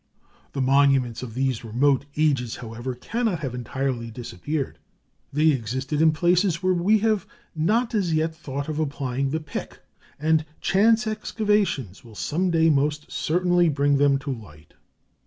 The 0.53 0.63
monuments 0.63 1.21
of 1.21 1.35
these 1.35 1.63
remote 1.63 2.05
ages, 2.17 2.55
however, 2.55 2.95
cannot 2.95 3.41
have 3.41 3.53
entirely 3.53 4.09
disappeared: 4.09 4.79
they 5.31 5.49
existed 5.51 6.01
in 6.01 6.11
places 6.11 6.63
where 6.63 6.73
we 6.73 6.97
have 7.05 7.27
not 7.55 7.93
as 7.93 8.11
yet 8.11 8.33
thought 8.33 8.67
of 8.67 8.79
applying 8.79 9.29
the 9.29 9.39
pick, 9.39 9.77
and 10.19 10.43
chance 10.59 11.05
excavations 11.05 12.03
will 12.03 12.15
some 12.15 12.49
day 12.49 12.67
most 12.71 13.11
certainly 13.11 13.69
bring 13.69 13.97
them 13.99 14.17
to 14.17 14.31
light. 14.31 14.73